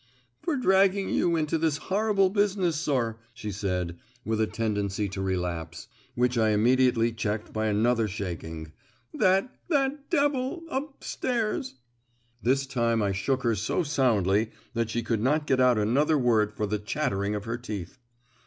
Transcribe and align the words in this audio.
"For 0.41 0.55
dragging 0.55 1.09
you 1.09 1.35
into 1.35 1.59
this 1.59 1.77
horrible 1.77 2.31
business, 2.31 2.75
sir," 2.75 3.17
she 3.35 3.51
said, 3.51 3.99
with 4.25 4.41
a 4.41 4.47
tendency 4.47 5.07
to 5.09 5.21
relapse, 5.21 5.89
which 6.15 6.39
I 6.39 6.49
immediately 6.49 7.11
checked 7.11 7.53
by 7.53 7.67
another 7.67 8.07
shaking. 8.07 8.71
"That 9.13 9.55
that 9.69 10.09
devil 10.09 10.63
up 10.71 11.03
stairs" 11.03 11.75
This 12.41 12.65
time 12.65 13.03
I 13.03 13.11
shook 13.11 13.43
her 13.43 13.53
so 13.53 13.83
soundly 13.83 14.49
that 14.73 14.89
she 14.89 15.03
could 15.03 15.21
not 15.21 15.45
get 15.45 15.59
out 15.59 15.77
another 15.77 16.17
word 16.17 16.51
for 16.51 16.65
the 16.65 16.79
chattering 16.79 17.35
of 17.35 17.45
her 17.45 17.59
teeth. 17.59 17.99